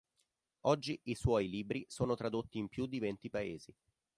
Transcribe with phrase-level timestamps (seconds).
[0.61, 3.71] Oggi i suoi libri sono tradotti in più di venti paesi.